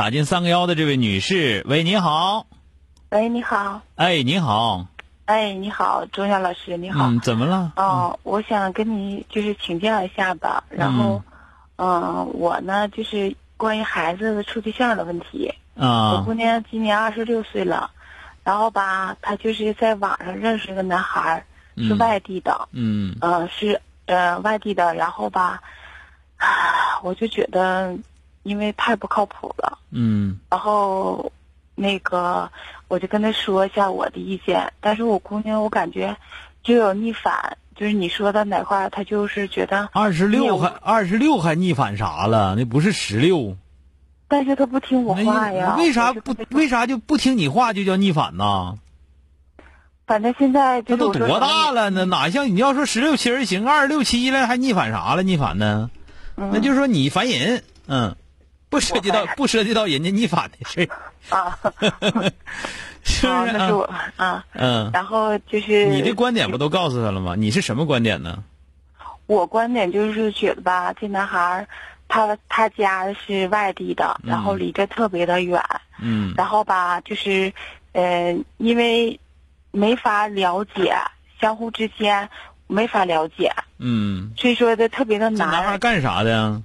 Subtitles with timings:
[0.00, 2.46] 打进三个幺的这位女士，喂，你好。
[3.10, 3.82] 喂，你好。
[3.96, 4.86] 哎，你好。
[5.26, 7.04] 哎，你好，钟晓老师，你好。
[7.06, 7.74] 嗯，怎么了？
[7.76, 10.64] 哦，我想跟你就是请教一下吧。
[10.70, 11.22] 然后，
[11.76, 15.54] 嗯，我呢就是关于孩子的处对象的问题。
[15.76, 16.12] 啊。
[16.12, 17.90] 我姑娘今年二十六岁了，
[18.42, 21.44] 然后吧，她就是在网上认识一个男孩，
[21.76, 22.68] 是外地的。
[22.72, 23.14] 嗯。
[23.20, 25.60] 嗯，是呃外地的，然后吧，
[26.38, 26.48] 啊，
[27.04, 27.98] 我就觉得。
[28.42, 31.30] 因为太不靠谱了，嗯，然后，
[31.74, 32.50] 那个
[32.88, 36.16] 我就跟他说一下我的意见，但是我姑娘我感觉
[36.62, 42.54] 就有逆反，就是你说的哪块，她就是觉得二十六还二十六还逆反啥了？
[42.56, 43.56] 那不是十六，
[44.26, 48.78] 但是他不听我话呀，为啥不为啥就不听你话就叫逆反呢？
[50.06, 52.04] 反正现在他都多大了呢？
[52.04, 55.22] 哪像你要说十六七儿行，二十六七了还逆反啥了？
[55.22, 55.90] 逆反呢？
[56.34, 58.16] 那就是说你烦人，嗯。
[58.70, 60.88] 不涉及到不涉及到人家逆反的事
[61.28, 61.58] 啊，
[63.04, 63.52] 是不是？
[63.52, 63.82] 那是我
[64.16, 67.34] 啊，嗯，然后就是你的观点不都告诉他了吗？
[67.36, 68.42] 你是什么观点呢？
[69.26, 71.66] 我观点就是觉得吧，这男孩
[72.08, 75.62] 他他家是外地的，然后离着特别的远，
[76.00, 77.52] 嗯，然后吧，就是
[77.92, 79.18] 嗯，因为
[79.72, 80.96] 没法了解，
[81.40, 82.28] 相互之间
[82.66, 85.48] 没法了解，嗯，所以说的特别的难。
[85.50, 86.60] 男孩干啥的呀？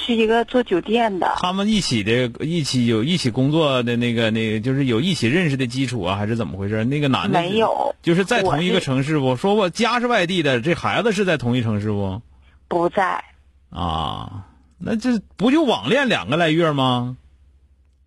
[0.00, 6.84] 是一个做酒店的，他们一起的，一起有一起工作的那个，那个就是有一起认识的基础啊，还是怎么回事？
[6.84, 9.36] 那个男的没有，就是在同一个城市不？
[9.36, 12.20] 说我家是外地的，这孩子是在同一城市不？
[12.66, 13.22] 不在。
[13.70, 14.46] 啊，
[14.78, 17.16] 那这不就网恋两个来月吗？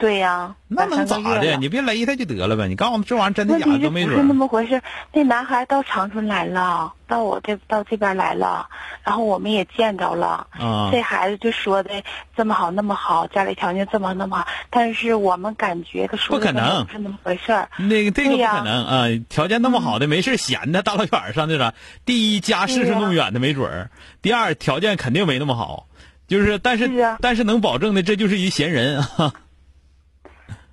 [0.04, 1.56] 对呀，那能咋的？
[1.56, 2.68] 你别勒他就得了呗。
[2.68, 4.16] 你告诉他这玩意儿真的假的都没准。
[4.16, 4.82] 不是那么回事。
[5.14, 8.68] 那男孩到长春来了，到我这到这边来了，
[9.06, 10.48] 然后我们也见着了。
[10.60, 10.90] 啊。
[10.92, 12.04] 这孩子就说的
[12.36, 17.70] 这么好那么好，家里条件这么那么好，但是我们感觉他说的不可能是那么回事儿。
[17.78, 19.06] 那个这个不可能啊！
[19.30, 21.74] 条件那么好的，没事闲的，大老远上那啥。
[22.04, 23.88] 第一，家世是那么远的没准儿；
[24.22, 25.88] 第二，条件肯定没那么好。
[26.28, 26.90] 就是，但是
[27.22, 29.34] 但是能保证的，这就是一闲人啊。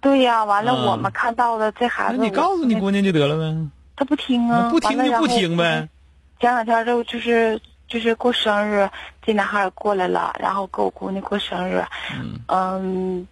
[0.01, 3.69] 对呀，完了，我们看到的这孩子，那你告诉你姑娘就得了呗。
[3.97, 5.89] 他不听啊，不听就不听呗。
[6.41, 8.89] 前两天就就是就是过生日，
[9.21, 11.85] 这男孩过来了，然后给我姑娘过生日，
[12.49, 13.29] 嗯，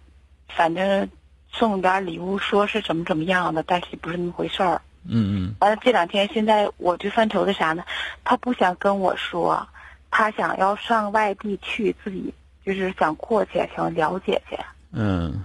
[0.47, 1.09] 反正
[1.51, 4.79] 送点礼物，说是怎么怎么样的，但是不是那么回事儿。
[5.05, 5.55] 嗯嗯。
[5.59, 7.83] 完了，这两天现在我就犯愁的啥呢？
[8.23, 9.67] 他不想跟我说，
[10.11, 12.31] 他想要上外地去，自己
[12.63, 14.55] 就是想过去，想了解去。
[14.91, 15.43] 嗯。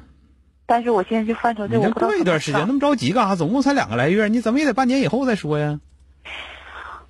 [0.67, 3.37] 但是我现在就犯愁，这我过一段时间，那么着急干啥？
[3.37, 5.81] 总共才两个来月，你怎么也得半年以后再说呀？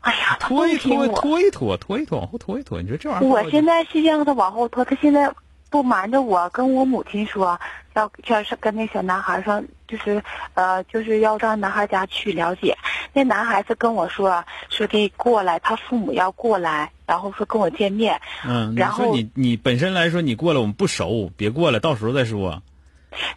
[0.01, 2.83] 哎呀，拖一拖，拖一拖，拖一拖，往后拖一拖。
[2.83, 3.29] 你说这玩意儿？
[3.29, 5.33] 我现在是让他往后拖，他现在
[5.71, 7.59] 不瞒着我，跟我母亲说，
[7.95, 10.23] 要要是跟那小男孩说，就是
[10.53, 12.77] 呃，就是要到男孩家去了解。
[13.15, 18.21] 那男孩子跟我说，说得过来，他父母要过来，然后说跟我见面。
[18.47, 22.63] 嗯，然后你你本身来说，你过来我们不熟，别过来，到时候再说。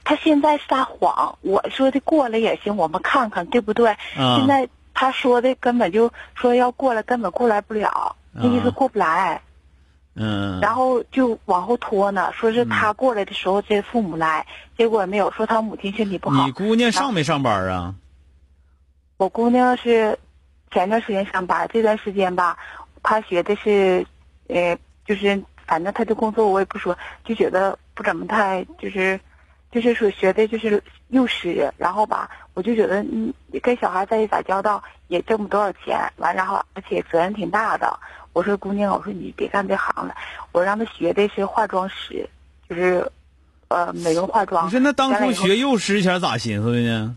[0.07, 3.97] 他现在撒谎，我说的过来也行，我们看看对不对？
[4.15, 9.41] 现在他说的根本就说要过来，根本过来不了，那意思过不来。
[10.15, 10.61] 嗯。
[10.61, 16.45] 然后就往后拖呢，说是他过来的时候这父母来，结果没有，说他母亲身体不好。
[16.45, 17.93] 你姑娘上没上班啊？
[19.17, 20.17] 我姑娘是
[20.71, 22.57] 前段时间上班，这段时间吧，
[23.03, 24.07] 她学的是，
[24.47, 29.19] 呃，就是反正她的工作我也不说，就觉得不怎么太就是。
[29.81, 37.99] 就是说学的就是幼师，然后吧，我就觉得嗯，跟小孩在一起打交道也挣不多少钱，完然后而且责任挺大的。
[38.33, 40.15] 我说姑娘，我说你别干这行了，
[40.51, 42.29] 我让他学的是化妆师，
[42.69, 43.11] 就是，
[43.67, 44.67] 呃，美容化妆。
[44.67, 47.15] 你说那当初学幼师前咋寻思的呢？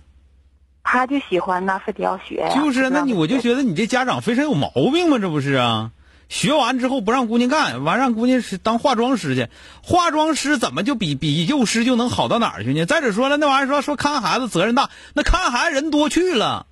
[0.83, 2.49] 他就喜欢呐，非得要学呀。
[2.55, 5.93] 就是啊，那你我就觉得你这家长非常有毛病嘛，这不是啊？
[6.31, 9.49] 学完之后不让姑娘干，完让姑娘是当化妆师去，
[9.83, 12.87] 化妆师怎么就比比幼师就能好到哪儿去呢？
[12.87, 16.67] 再者说了，那玩意儿说说看孩子责任大，那看孩子人多去了，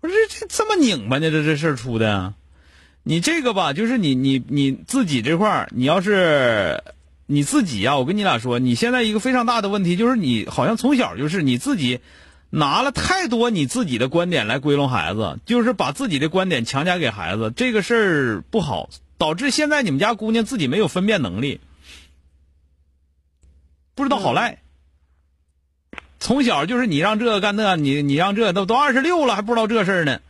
[0.00, 1.30] 不是这这么拧巴呢？
[1.30, 2.34] 这这事儿出的，
[3.02, 6.84] 你这个吧，就是你你你自己这块儿，你要是
[7.26, 12.00] 你自己呀、我跟你俩说，你现在一个非常大的问题就是你好像从小就是你自己。
[12.50, 21.60] 拿了太多你自己的观点来归拢孩子，就是把自己的观点强加给孩子，这个事儿不好，导致现在你们家姑娘自己没有分辨能力，
[23.94, 24.58] 不知道好赖。
[26.18, 30.20] 从小就是你让这个干那，你你让这都都二十六了还不知道这事儿呢。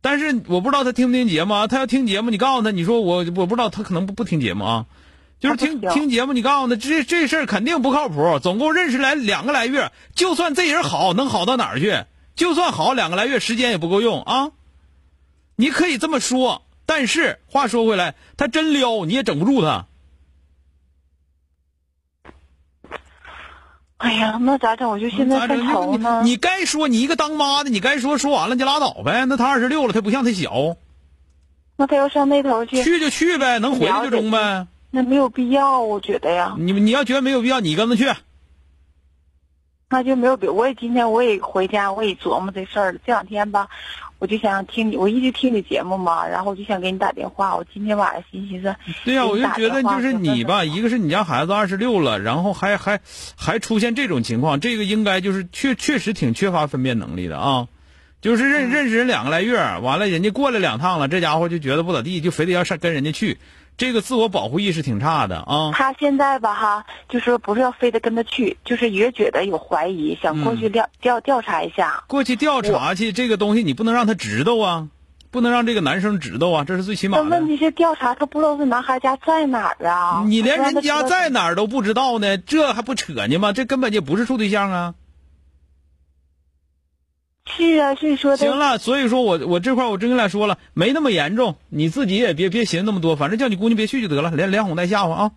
[0.00, 1.66] 但是我不知道他听不听节目啊？
[1.68, 4.86] 他要听节目，你告诉他，你说我我不知道他可能不不听节目啊。
[5.42, 12.04] 就是听听听节目，你告诉他这这事儿肯定不靠谱，总共认识来两个来月，就算这人好，能好到哪儿去？
[12.36, 14.52] 就算好两个来月，时间也不够用啊。
[15.56, 19.86] 你可以这么说，但是话说回来，他真撩你也整不住他。
[23.96, 24.88] 哎呀，那咋整？
[24.88, 26.20] 我就现在犯咋整愁呢。
[26.22, 29.26] 你你该说你一个当妈的，你该说说完了就拉倒呗。
[29.26, 30.76] 那他二十六了，他不像他小，
[31.74, 34.68] 那他要上那头去，去就去呗，能回来就中呗。
[34.94, 38.04] 那没有必要，我觉得呀，你你要觉得没有必要，你跟他去。
[39.88, 40.46] 那就没有必。
[40.48, 42.98] 我也今天我也回家，我也琢磨这事儿了。
[43.06, 43.68] 这两天吧，
[44.18, 47.56] 我就想听你，我一直听你节目嘛，然后我就想给你打电话。
[47.56, 53.00] 我今天晚上寻思对呀、我就觉得就是你吧，一个是你家孩子二十六了，然后还还
[53.36, 57.68] 还出现这种情况，这个应该就是确确实挺缺乏分辨能力的啊。
[58.22, 63.38] 就是认认识人两个来月，完了人家过来两趟了，这家伙就觉得不咋地，就非得要上跟人家去，
[63.76, 65.72] 这个自我保护意识挺差的啊。
[65.74, 72.04] 他现在吧哈，就说不是要非得跟他去，就是也觉得有怀疑，想过去调调调查一下。
[72.06, 74.88] 过去调查去，这个东西你不能让他知道啊，
[75.30, 77.48] 不能让这个男生知道啊，这是最起码的但问。
[77.48, 80.22] 题是调查他不知道这男孩家在哪儿啊？
[80.26, 83.52] 你连人家在哪儿都不知道呢，这还不扯呢吗？
[83.52, 84.94] 这根本就不是处对象啊。
[87.44, 95.32] 是啊，所以说的行了，所以说我我这块我真跟俩说了，没那么严重，你自己也别别寻思那么多，反正叫你姑娘别去就得了，连连哄带吓唬啊。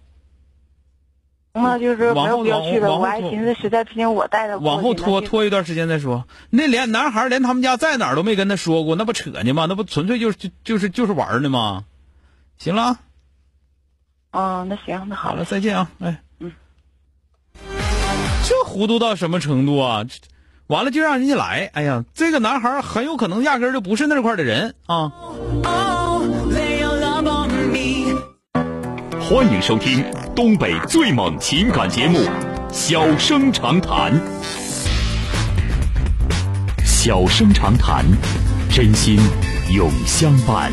[1.57, 4.57] 那就是没往后拖我还寻思实在不行我带他。
[4.57, 6.28] 往后拖拖一段时间再说。
[6.50, 9.66] 那连男孩连他们家在哪儿都没跟他说过，那不扯呢吗？
[9.69, 11.86] 那不纯粹就是就就是就是玩呢吗？
[12.57, 13.00] 行了啊，
[14.31, 16.52] 嗯，那行，那好好了，再见啊，哎，嗯，
[18.44, 20.04] 这糊涂到什么程度啊？
[20.04, 20.19] 这
[20.68, 25.12] 完了就让人家来，哎呀，这个男孩很有可能压根就不是那块的人啊。
[29.22, 30.04] 欢迎收听
[30.36, 32.18] 东北最猛情感节目
[32.72, 34.14] 《小生长谈》。
[36.84, 38.04] 小生长谈，
[38.72, 39.20] 真心
[39.72, 40.72] 永相伴。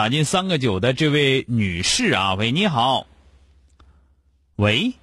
[0.00, 3.06] 打进三个九的这位女士啊，喂，你好。
[4.56, 4.94] 喂，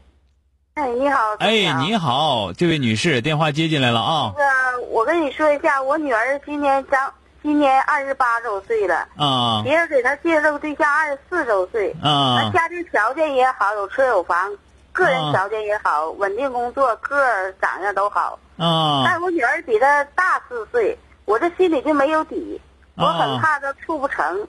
[0.74, 1.20] 哎，你好。
[1.38, 4.34] 哎，你好，这位女士，电话接进来了啊。
[4.36, 4.42] 那
[4.72, 7.14] 个，我跟你说一下，我女儿今年将
[7.44, 9.62] 今年二十八周岁了，啊。
[9.64, 14.52] 别人给她介绍个对象二十四周岁，那啊家庭条件也好，有车有房，
[14.94, 18.40] 个啊人条件也好，稳定工作，个儿长相都好。
[18.58, 19.04] 啊。
[19.06, 22.60] 但我女儿比她大四岁，我这心里就没有底，
[22.96, 23.14] 我啊。
[23.20, 24.48] 很怕她处不成，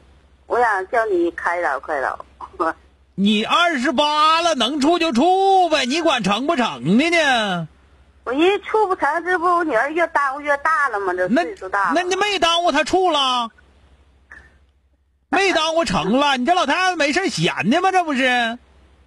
[0.48, 2.18] 我想叫你开导开导。
[3.14, 7.68] 你二十八了，能处就处呗，你管成不成的呢？
[8.24, 11.12] 我一处不成，这不我女儿越耽误越大了吗？
[11.14, 11.92] 这那岁数大了。
[11.94, 13.50] 那你没耽误她处了，
[15.30, 17.92] 没耽误成了，你这老太太没事闲的吗？
[17.92, 18.58] 这不是？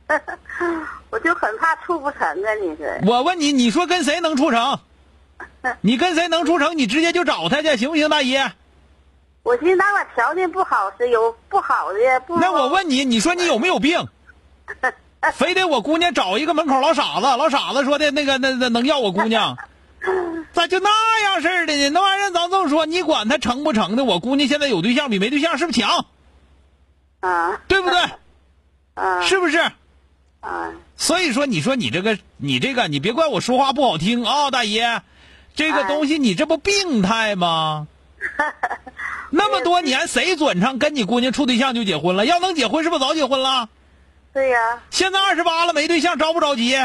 [1.10, 2.54] 我就很怕处不成啊！
[2.62, 4.80] 你说，我问你，你说跟谁能处成？
[5.82, 6.78] 你跟谁能处成？
[6.78, 8.52] 你直接就找他去，行不行，大爷？
[9.44, 14.08] 我寻思那我条件不好是有不好的，不那我问你，你说你有没有病？
[15.34, 19.58] 非得我姑娘找一个门口老傻子，老傻子说的那个那那能要我姑娘，
[20.54, 20.90] 咋就那
[21.24, 21.90] 样式儿的呢？
[21.90, 24.04] 那玩意儿咱这么说，你管他成不成的？
[24.04, 26.06] 我姑娘现在有对象比没对象是不是强？
[27.20, 28.00] 啊对不对？
[28.96, 29.60] 啊是不是？
[30.40, 35.02] 啊所以说，你说你这个，你这个，你别怪我说话不好听啊，大爷，
[35.56, 37.88] 这个哎东西你这不病态吗？
[39.32, 42.26] 那么多年，谁准成跟你姑娘处对象就结婚了？
[42.26, 43.70] 要能结婚，是不是早结婚了？
[44.34, 46.78] 对呀、现在二十八了，没对象，着不着急？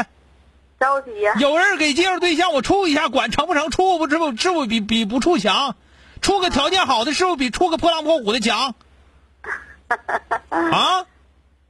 [0.79, 3.71] 着急呀、有人给介绍对象，我处一下，管成不成？
[3.71, 5.75] 处不是不是不比比不处强？
[6.21, 8.75] 处个条件好的是不是比处个破狼破虎的强？
[10.49, 11.05] 啊，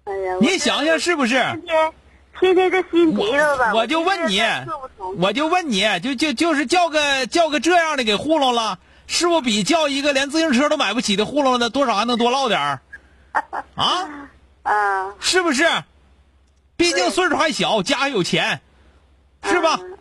[0.06, 1.36] 哎呀，你想想是不是？
[1.36, 1.94] 天天
[2.40, 3.74] 天天这心急了吧？
[3.74, 4.42] 我就问你
[5.20, 12.82] 我就问你，就就就是叫个叫个这样的给糊弄了，是不是比叫一个连自行车都买不起的糊弄的多少还能多落点儿？
[13.76, 14.30] 啊，
[14.64, 15.66] 啊，是不是？
[16.76, 18.62] 毕竟岁数还小，家还有钱，
[19.44, 19.80] 是吧？
[19.82, 19.98] 嗯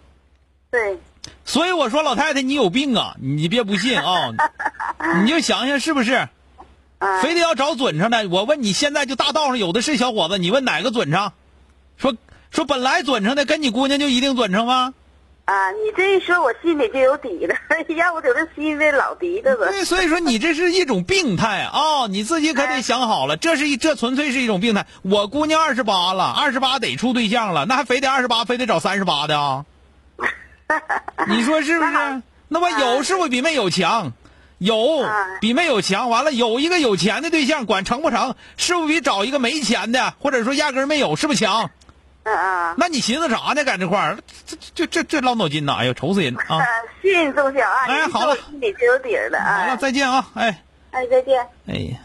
[0.70, 0.98] 对，
[1.44, 3.14] 所以我说老太太你有病啊！
[3.22, 4.32] 你别不信啊，
[5.22, 6.28] 你就想想是不是？
[6.98, 8.28] 啊，非得要找准成的。
[8.28, 11.32] 我问你，现在就大道上有的是小伙子，你问哪个准成？
[11.96, 12.14] 说
[12.50, 14.92] 说本来准成的，跟你姑娘就一定准成吗？
[15.46, 17.54] 啊，你这一说，我心里就有底了，
[17.96, 19.70] 要不就这心里老嘀咕着。
[19.70, 24.86] 对，所以说你这是一种病态啊、你自己可得想好了，这是一这纯粹是一种病态。
[25.02, 29.64] 我姑娘二十八了，二十八得处对象了，那还非得二十八，非得找三十八的啊？
[31.28, 32.22] 你说是不是？
[32.48, 34.12] 那么有是不是比没有强？
[34.58, 41.70] 有啊比没有强，完了有一个有钱的对象，管成不成，是不是比找一个没钱的，或者说压根没有，是不是强？
[42.26, 43.64] 啊啊，那你寻思啥呢？
[43.64, 45.76] 在这块儿，这这这这老脑筋呐！
[45.78, 46.56] 哎呦，愁死人啊！
[46.58, 46.66] 啊，
[47.00, 49.38] 信中小爱，你说哎好了心里就有底儿了。
[49.38, 50.26] 好了，哎，再见啊！
[50.34, 51.46] 哎哎，再见。
[51.68, 51.98] 哎呀，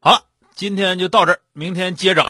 [0.00, 0.22] 好了，
[0.54, 2.24] 今天就到这儿，明天接着。